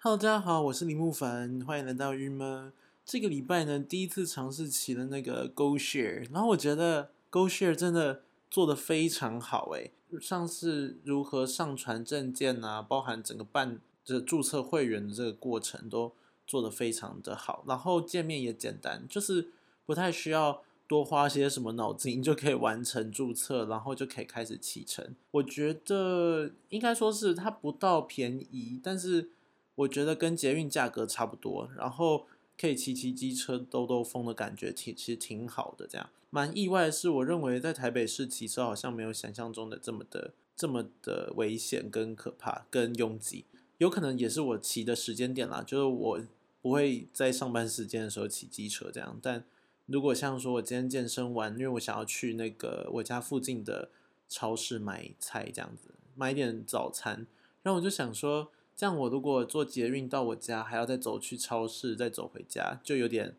[0.00, 2.72] Hello，大家好，我是李木凡，欢迎来到郁闷。
[3.04, 9.90] 这个礼拜呢，第一次尝试骑了那个 Go Share，然后我觉得 Go Share 真的做的非常好诶，
[10.20, 16.12] 上次如何上传证件啊，包含整个办这注册会员的这个过程都
[16.46, 19.48] 做的非常的好，然后界面也简单，就是
[19.84, 25.16] 不太需要多花些什么脑筋就可以完成注册，然后就可以开始启程。
[25.32, 29.30] 我觉得应该说是它不到便宜，但是。
[29.78, 32.26] 我觉得跟捷运价格差不多，然后
[32.60, 35.86] 可以骑骑机车兜兜风的感觉，挺其实挺好的。
[35.86, 43.44] 这样蛮意外的是，我认为在台北市骑车好像没有想象中的这么的这么的危险跟可怕跟拥挤，
[43.78, 46.20] 有可能也是我骑的时间点啦，就是我
[46.60, 49.16] 不会在上班时间的时候骑机车这样。
[49.22, 49.44] 但
[49.86, 53.90] 如果像说我今天健身完，因为我想要去那个我家附近的
[54.28, 57.28] 超市买菜这样子，买点早餐，
[57.62, 58.50] 然后我就想说。
[58.78, 63.34] 这样，我如果坐捷运到我家，还要再走去超市，再走回家，就有点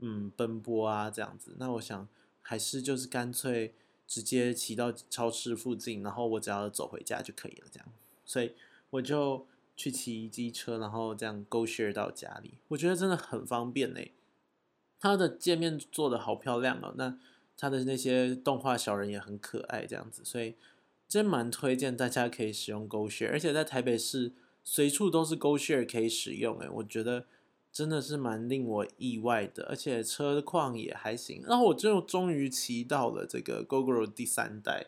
[0.00, 1.54] 嗯奔波啊这样子。
[1.60, 2.08] 那我想
[2.42, 3.72] 还是就是干脆
[4.04, 7.68] 直接骑到超市附近，然后我只要走回家就可以了。
[7.70, 7.86] 这样，
[8.24, 8.52] 所以
[8.90, 12.54] 我就去骑机车，然后这样 go share 到家里。
[12.66, 14.10] 我觉得真的很方便嘞。
[14.98, 17.16] 它的界面做的好漂亮哦，那
[17.56, 20.56] 它的那些动画小人也很可爱，这样子，所以
[21.06, 24.32] 真蛮推荐大家可以使用 go share，而且在台北市。
[24.72, 27.26] 随处都是 Go Share 可以使用，诶，我觉得
[27.72, 31.42] 真的是蛮令我意外的，而且车况也还行。
[31.44, 34.86] 然后我就终于骑到了这个 GoGo 第三代，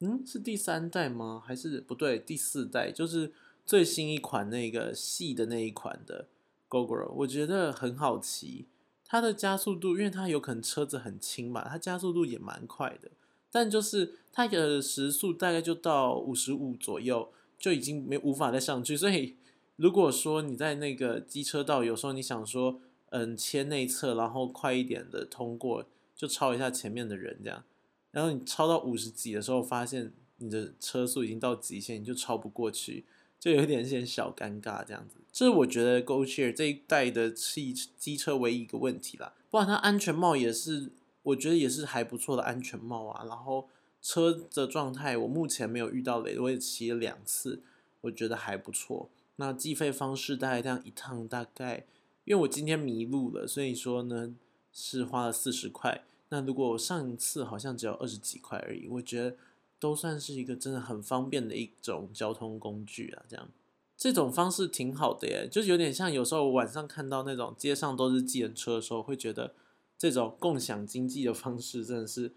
[0.00, 1.42] 嗯，是第三代吗？
[1.46, 3.34] 还是不对，第四代，就是
[3.66, 6.28] 最新一款那个细的那一款的
[6.70, 8.64] GoGo，我觉得很好骑。
[9.04, 13.10] 它的加速度，因为它有可能车子很轻嘛，它加速度也蛮快的，
[13.50, 17.30] 但就是它的时速大概就到五十五左右。
[17.58, 19.36] 就已经没无法再上去，所以
[19.76, 27.64] 如果说你在那个机车道，有时候你想说，嗯，切内侧，然后快一点的通过，就超一下前面的人这样，
[28.10, 33.04] 然后你超到五十几的时候，发现你的车速已经到极限，你就超不过去，
[33.40, 35.16] 就有点点小尴尬这样子。
[35.32, 40.92] 这是我觉得 Go Share 这一代的汽机车唯一一个问题啦，不然它安全帽也是，
[41.22, 43.68] 我觉得也是还不错的安全帽啊，然后。
[44.08, 47.60] 车的状态，我目前没有遇到雷，我也骑了两次，
[48.02, 49.10] 我觉得还不错。
[49.34, 51.84] 那计费方式大概这样一趟大概，
[52.24, 54.36] 因为我今天迷路了，所以说呢
[54.72, 56.04] 是花了四十块。
[56.28, 59.36] 那如果我上一次好像只有二十几块而已，我觉得
[59.80, 63.24] 都算是一个真的很方便的一种交通工具啊。
[63.26, 63.48] 这样
[63.96, 69.52] 这种方式挺好的耶，就是有点像有时候我晚上看到那种街上都是计程车的时候，会觉得
[69.98, 72.30] 这种共享经济的方式真的是。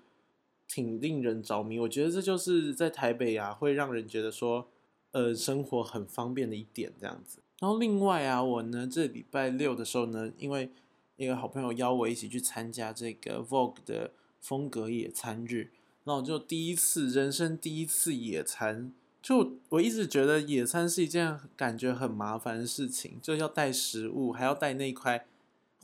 [0.70, 4.70] 挺令人着迷，我觉得这就是在台北啊，会让人觉得说，
[5.12, 7.40] 呃，生活很方便的一点这样子。
[7.60, 10.70] 然后另外啊，我呢这礼拜六的时候呢，因为
[11.18, 15.72] 一个好朋友邀我一起去参加这个 Vogue 的风格野餐日，
[16.04, 18.94] 然后我就第一次人生第一次野餐，
[19.24, 25.26] 就我一直觉得野餐是一件感觉很麻烦的事情，就要带食物，还要带那块。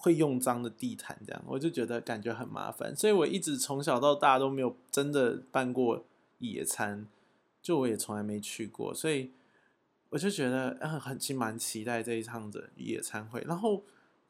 [0.06, 6.06] 会用脏的地毯，这样我就觉得感觉很麻烦，所以我一直从小到大都没有真的办过
[6.38, 7.08] 野餐，
[7.60, 9.32] 就我也从来没去过，所以
[10.10, 13.82] 我就觉得很很其实蛮期待这一趟的野餐会，然后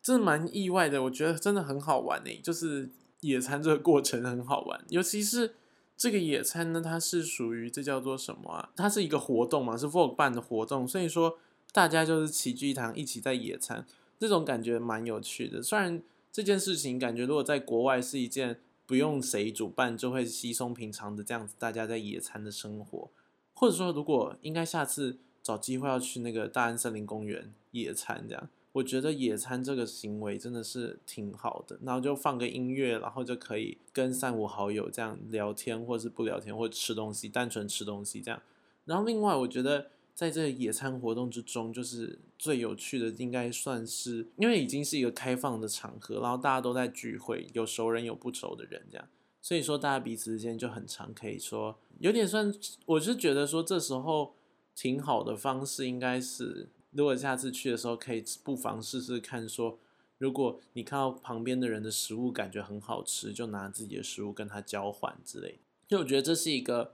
[0.02, 5.56] 真的蛮意外的，我觉得真的很好玩诶，就是野餐这个过程很好玩，尤其是
[5.98, 8.70] 这个野餐呢，它是属于这叫做什么啊？
[8.78, 11.38] 它是一个活动嘛，是 Vogue 办的活动，所以说
[11.74, 13.86] 大家就是齐聚一堂，一起在野餐。
[14.20, 23.10] 这种感觉蛮有趣的，虽然这件事情感觉如果在国外是一件不用谁主办就会稀松平常的这样子，大家在野餐的生活，
[23.54, 38.42] 或者说如果应该下次找机会要去那个大安森林公园野餐这样，我觉得野餐这个行为真的是挺好的，然后就放个音乐，然后就可以跟三五好友这样聊天，或是不聊天，或吃东西，单纯吃东西这样，
[38.86, 39.88] 然后另外我觉得。
[40.16, 49.06] 在这野餐活动之中，就是最有趣的，应该算是因为已经是一个开放的场合，然后大家都在聚会，有熟人有不熟的人这样，
[49.42, 52.50] 所以说大家彼此之间就很常可以说有点算，
[52.86, 54.34] 我是觉得说这时候
[54.74, 59.78] 挺好的方式，应该是如果下次去的时候可以不妨试试看，说
[60.18, 66.94] 如果你看到旁边的人的食物感觉很好吃，就拿自己的食物跟他交换之类，就我觉得这是一个。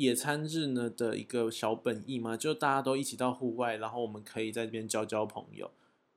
[0.00, 5.70] 野餐日呢的一个小本意嘛，就大家都一起到户外，然后我们可以在这边交交朋友。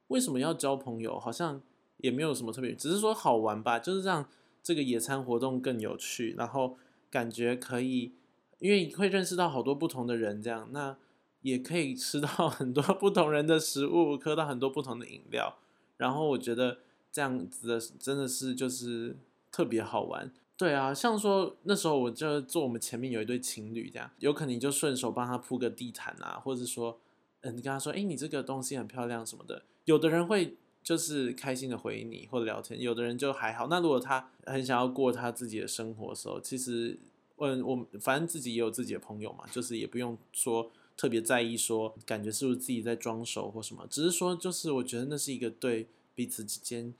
[0.07, 1.19] 为什么要交朋友？
[1.19, 1.61] 好像
[1.97, 4.25] 也没有什么特别，只是说好玩吧，就是让
[4.63, 6.77] 这个野餐活动更有趣，然后
[7.11, 8.13] 感觉可以，
[8.59, 10.95] 因为会认识到好多不同的人，这样那
[11.41, 15.57] 也可以吃到 很多不同人的食物，喝到很多不同的饮料。
[15.97, 16.77] 然后我觉得
[17.11, 19.17] 这样子的真的是就是
[19.51, 20.31] 特别好玩。
[20.55, 26.99] 对啊，像说那时候我就坐我们前面有一对情侣这样，有可能你就顺手帮他铺个地毯啊，或者说，
[27.41, 29.63] 嗯，你跟他说，哎，你这个东西很漂亮什么的。
[29.85, 33.67] 有的人会就是开心的回你或者聊天，有的人就还好。
[33.67, 36.97] 那如果他很想要过他自己的生活的时候，其实，
[37.37, 46.93] 嗯，我反正自己也有自己的朋友嘛，就是也不用说特别在意说感觉是不是自己在装熟或什么，只是说就是我觉得那是一个对彼此之间。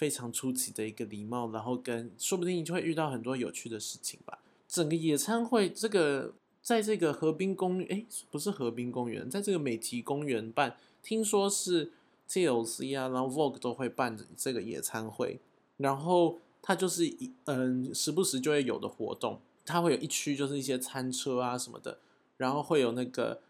[0.00, 4.38] 非常出奇的一个礼貌，然后跟说不定你就会遇到很多有趣的事情吧。
[4.66, 6.32] 整个野餐会这个
[6.62, 11.92] 在这个河滨公园，哎，不是河滨公园，在这个美提公园办，听说是
[12.30, 15.38] TLC 啊，然后 Vogue 都会办这个野餐会，
[15.76, 21.98] 然后它就是一嗯，时不时就会有的活动，它会有一区就是一些餐车啊什么的，
[22.38, 23.42] 然后会有那个。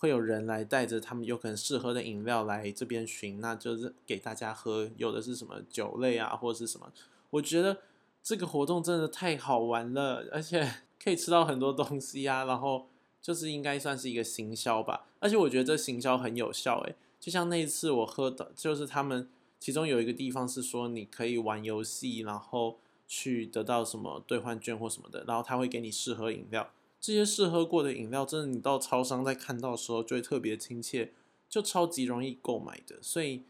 [0.00, 4.90] 会有人来带着他们有可能适合的饮料来这边寻，那就是给大家喝。
[4.96, 6.90] 有的是什么酒类啊，或者是什么？
[7.28, 7.82] 我觉得
[8.22, 10.66] 这个活动真的太好玩了，而且
[11.04, 12.46] 可以吃到很多东西啊。
[12.46, 12.86] 然后
[13.20, 16.80] 就是应该算是一个行销吧，而且我觉得这行销很有效。
[16.86, 26.70] 诶，就像那一次我喝的，就是他们其中有一个地方是说你可以玩游戏，然后去得到什么兑换券或什么的，然后他会给你试喝饮料。
[27.00, 31.14] 这些试喝过的饮料，真的你到超商在看到的时候就会特别亲切，
[31.48, 32.98] 就超级容易购买的。
[33.00, 33.44] 所以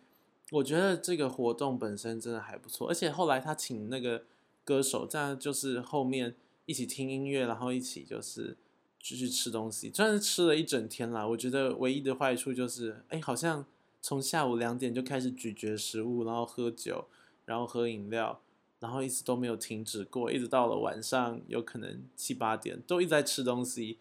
[0.53, 2.89] 我觉得这个活动本身真的还不错。
[2.89, 4.23] 而且后来他请那个
[4.65, 6.37] 歌手，这样就是后面
[6.67, 8.57] 一起听音乐，然后一起就是
[9.03, 11.27] 继续吃东西，真是吃了一整天啦。
[11.27, 13.67] 我觉得唯一的坏处就是，哎，好像
[14.01, 17.07] 从下午两点就开始咀嚼食物，然后喝酒，
[17.45, 18.41] 然后喝饮料。
[18.81, 23.99] 然后一直都没有停止过，一直到了晚上，有可能七八点都一直在吃东西，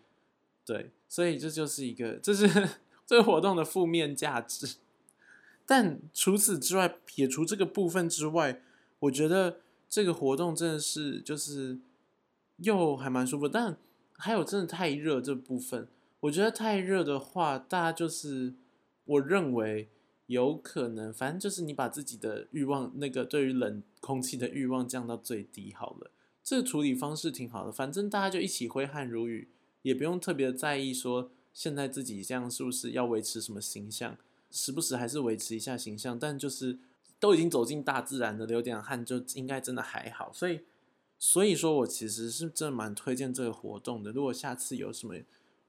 [0.65, 2.47] 对，所以这就是一个，这是
[3.05, 4.77] 这个活动的负面价值。
[5.67, 8.61] 但除此之外，撇除这个部分之外，
[8.99, 9.59] 我觉得
[9.89, 11.77] 这个活动真的是就是
[12.57, 13.47] 又还蛮舒服。
[13.47, 13.77] 但
[14.13, 15.87] 还有真的太热这部分，
[16.21, 18.53] 我觉得太热的话，大家就是
[19.05, 19.89] 我认为。
[20.29, 26.09] 有可能，反正就是你把自己的欲望，那个对于冷空气的欲望降到最低好了。
[26.43, 29.49] 这个处理方式挺好的，反正大家就一起挥汗如雨，
[29.83, 34.17] 也不用特别在意说现在自己这样是不是要维持什么形象，
[34.49, 36.17] 时不时还是维持一下形象。
[36.17, 36.79] 但就是
[37.19, 40.33] 都已经走进大自然的，流点汗就应该真的还好。
[40.33, 40.61] 所以，
[41.19, 44.11] 所以说我其实是真的蛮推荐这个活动的。
[44.11, 45.13] 如果下次有什么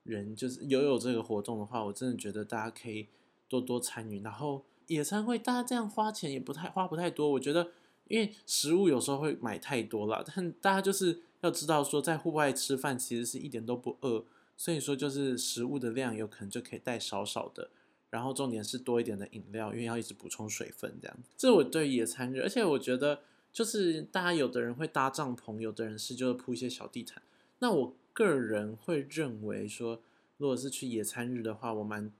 [0.04, 3.08] 人就是有有这个活动的话，我真的觉得大家可以。
[3.50, 7.72] 多多参与，然后野餐会大家这样花钱也不太花不太多，我觉得，
[8.10, 14.24] 因为食物有时候会买太多了，但大家就是要知道说，在户外吃饭其实是一点都不饿，
[14.56, 17.70] 所以说就是食物的量有可能就可以带少少的，
[18.10, 21.16] 然后重点是多一点的饮料，因为要一直补充水分这样。
[21.36, 23.20] 这我对野餐日，而且我觉得
[23.52, 27.22] 就是大家有的人会搭帐篷，有的人是就是铺一些小地毯，
[27.60, 30.00] 那我个人会认为说，
[30.36, 32.12] 如果是去野餐日的话，我蛮。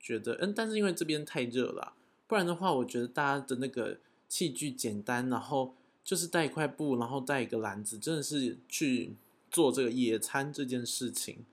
[0.00, 1.94] 觉得嗯，但是因为这边太热了，
[2.28, 3.98] 不然的话，我觉得大家的那个
[4.28, 9.16] 器具简单，然后就是带一块布，然后带一个篮子，真的是去
[9.50, 11.44] 做这个野餐这件事情，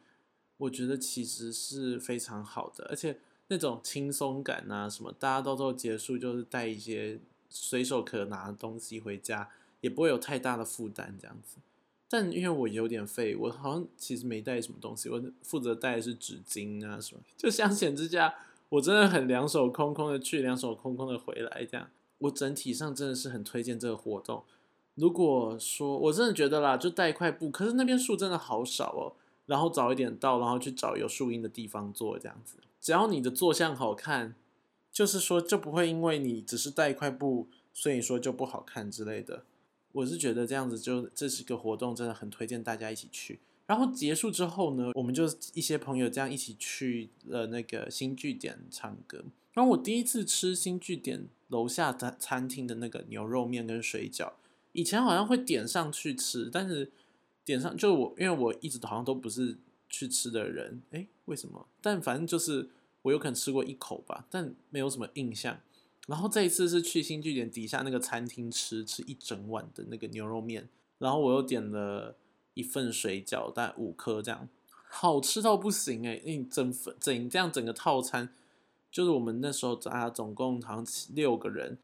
[0.57, 3.18] 我觉得其实是非常好的，而且
[3.48, 9.50] 那种轻松感啊，什么大家到时候结束就是带一些随手可拿的东西回家，
[9.82, 11.58] 也不会有太大的负担这样子。
[12.08, 17.22] 但因为我有点废，我好像其实没带什么东西，我负责带的是纸巾啊什么。
[17.36, 18.34] 就相显之家，
[18.70, 21.89] 我真的很两手空空的去，两手空空的回来，这样。
[22.25, 24.44] 我整体上真的是很推荐这个活动。
[24.94, 29.13] 如果说我真的觉得啦，就带一块布，可是那边树真的好少哦。
[29.46, 32.58] 然后早一点到，然后去找有树荫的地方坐，这样子。
[32.82, 34.34] 只要你的坐相好看，
[34.91, 39.44] 就是说就不会因为你只是带一块布，所以说就不好看之类的。
[39.91, 43.39] 我是觉得这样子就这是个活动，真的很推荐大家一起去。
[43.67, 49.24] 然后结束之后呢，我们就一些朋友这样一起去了那个新据点唱歌。
[49.53, 54.34] 然后我第一次吃新据点楼下餐餐厅的那个牛肉面跟水饺，
[54.74, 56.91] 以前好像会点上去吃，但是
[57.43, 59.57] 点上就我因为我一直好像都不是
[59.89, 61.67] 去吃的人，诶，为什么？
[61.81, 62.69] 但反正就是
[63.03, 65.60] 我有可能吃过一口吧，但没有什么印象。
[66.07, 70.67] 然后这一次是去新据点底下那个餐厅吃吃一整碗的那个牛肉面，
[71.00, 72.15] 然后我又点了
[72.55, 74.50] 一份水饺，大概五颗这样，
[74.89, 76.19] 好吃到不行哎！
[76.25, 78.29] 你整份整这样整个套餐，
[78.89, 81.77] 就是我们那时候啊总共好像六个人，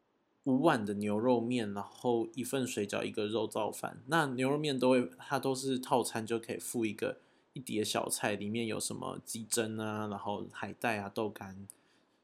[0.45, 4.01] 五碗的牛肉面，然后一份水饺，一个肉燥饭。
[4.07, 7.17] 那牛肉面都会它都是套餐就可以付一个
[7.53, 11.67] 一碟小菜里面有什么鸡胗啊，然后海带啊、豆干，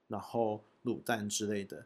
[0.08, 1.86] 然后卤蛋之类的，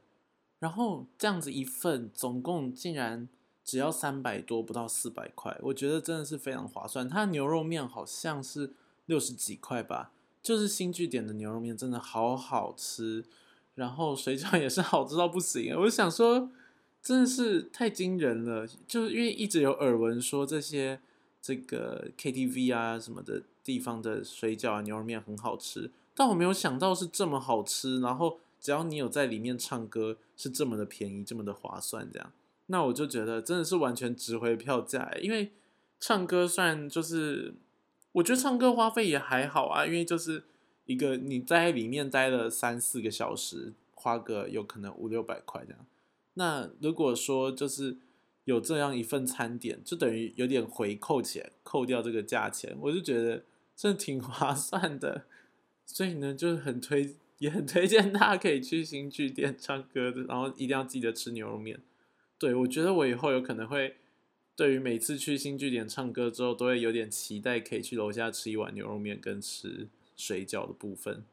[0.59, 3.27] 然后这样子一份总共竟然
[3.63, 7.07] 只要三百多，不到四百块，我觉得真的是非常划算。
[7.07, 8.71] 它牛肉面好像是
[9.05, 13.23] 六十几块吧，就是新据点的牛肉面真的好好吃，
[13.75, 15.75] 然后水饺也是好吃到不行。
[15.81, 16.49] 我想说，
[17.01, 20.99] 真的是太惊人了，就是因为一直有耳闻说这些。
[21.43, 27.99] 这个 KTV 啊什么的地方的水饺啊牛肉面很好吃，但我没有想到是这么好吃。
[27.99, 32.31] 然后只要你有在里面唱歌，是这么的便宜，这么的划算，这样，
[32.71, 35.11] 那我就觉得真的是完全值回票价。
[35.21, 35.51] 因为
[35.99, 37.53] 唱歌算就是，
[38.13, 40.43] 我觉得唱歌花费也还好啊，因为就是
[40.85, 45.85] 一个你在里面待了三四个小时，花个有可能五六百块这样。
[46.33, 47.97] 那如果说就是。
[48.45, 53.43] 有这样一份餐点，就等于有点回扣钱，扣掉这个价钱，我就觉得
[53.75, 55.25] 真的挺划算的。
[55.85, 61.79] 所以呢，就是很推，也很推荐大家可以去新剧店唱歌的，然后一定要记得吃牛肉面。
[62.41, 63.97] 对我觉得我以后有可能会，
[64.55, 71.23] 对于每次去新据点唱歌之后，都会有点期待可以去楼下吃一碗牛肉面跟吃水饺的部分。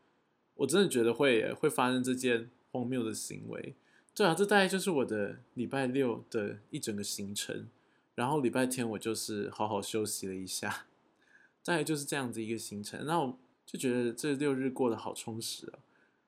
[0.56, 3.74] 我真的觉得会会发生这件荒谬的行为。
[4.14, 7.66] 对啊，这大概就是我的礼拜六的一整个行程，
[8.14, 10.84] 然后礼拜天我就是好好休息了一下，
[11.64, 13.06] 大概就是这样子一个行程。
[13.06, 15.78] 那我就觉得这六日过得好充实啊！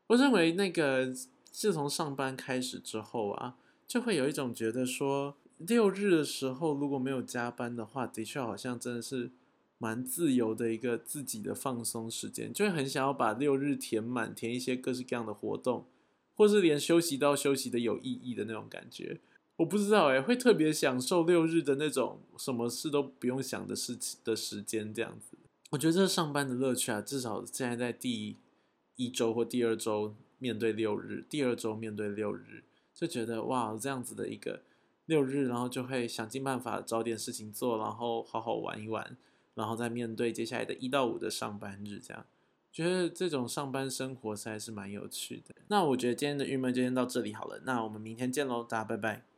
[0.06, 1.12] 我认为那个
[1.44, 3.56] 自从上班开始之后啊，
[3.90, 9.32] 就会有一种觉得说，六日的时候如果没有加班的话，的确好像真的是
[9.78, 15.86] 蛮自由的一个自己的放松时间，就会很想要把六日填满，填一些各式各样的活动。
[16.36, 19.18] 或是连休息都休息的有意义的那种感觉，
[19.56, 25.36] 我不知道哎，会特别享受六日的那种什么事都不用想的事情的时间这样子。
[25.70, 28.36] 我觉得这上班的乐趣啊，至少现在在第
[28.94, 32.62] 一周或第二周面对六日，第二周面对六日，
[33.00, 34.60] 就觉得哇，这样子的一个
[35.06, 39.16] 六日，然后就会想尽办法找点事情做，然后好好玩一玩，
[39.54, 42.26] 然后再面对接下来的一到五的上班日这样。
[42.70, 45.54] 觉得这种上班生活实在是蛮有趣的。
[45.68, 47.62] 那我觉得今天的郁闷就先到这里好了。
[47.64, 49.29] 那我们明天见喽，大家拜拜。